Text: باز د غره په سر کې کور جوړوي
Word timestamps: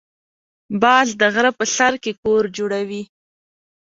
باز 0.81 1.07
د 1.21 1.21
غره 1.33 1.51
په 1.59 1.65
سر 1.75 1.93
کې 2.03 2.11
کور 2.23 2.43
جوړوي 2.57 3.03